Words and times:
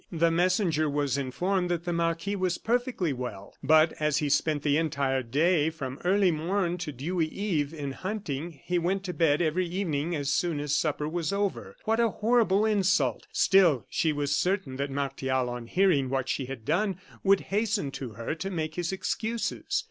The 0.11 0.31
messenger 0.31 0.89
was 0.89 1.15
informed 1.15 1.69
that 1.69 1.85
the 1.85 1.93
marquis 1.93 2.35
was 2.35 2.57
perfectly 2.57 3.13
well, 3.13 3.53
but, 3.61 3.93
as 3.99 4.17
he 4.17 4.29
spent 4.29 4.63
the 4.63 4.75
entire 4.75 5.21
day, 5.21 5.69
from 5.69 5.99
early 6.03 6.31
morn 6.31 6.79
to 6.79 6.91
dewy 6.91 7.27
eve, 7.27 7.71
in 7.71 7.91
hunting, 7.91 8.59
he 8.65 8.79
went 8.79 9.03
to 9.03 9.13
bed 9.13 9.43
every 9.43 9.67
evening 9.67 10.15
as 10.15 10.31
soon 10.33 10.59
as 10.59 10.73
supper 10.75 11.07
was 11.07 11.31
over. 11.31 11.75
What 11.85 11.99
a 11.99 12.09
horrible 12.09 12.65
insult! 12.65 13.27
Still, 13.31 13.85
she 13.91 14.11
was 14.11 14.35
certain 14.35 14.77
that 14.77 14.89
Martial, 14.89 15.47
on 15.51 15.67
hearing 15.67 16.09
what 16.09 16.27
she 16.29 16.45
had 16.47 16.65
done, 16.65 16.95
would 17.23 17.41
hasten 17.51 17.91
to 17.91 18.13
her 18.13 18.33
to 18.33 18.49
make 18.49 18.73
his 18.73 18.91
excuses. 18.91 19.79